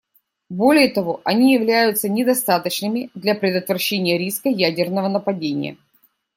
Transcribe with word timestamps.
Более 0.49 0.89
того, 0.89 1.21
они 1.25 1.53
являются 1.53 2.09
недостаточными 2.09 3.11
для 3.13 3.35
предотвращения 3.35 4.17
риска 4.17 4.49
ядерного 4.49 5.07
нападения. 5.09 5.77